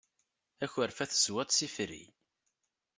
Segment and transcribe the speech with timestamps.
[0.63, 2.03] Akerfa tezwiḍ-t s ifri.